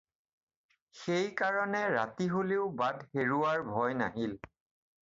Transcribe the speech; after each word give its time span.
সেই 1.01 1.27
কাৰণে 1.41 1.83
ৰাতি 1.97 2.27
হ'লেও 2.33 2.67
বাট 2.83 3.07
হেৰোৱাৰ 3.21 3.65
ভয় 3.71 3.97
নাহিল। 4.05 4.39